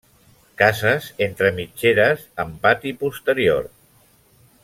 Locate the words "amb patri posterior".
2.45-3.71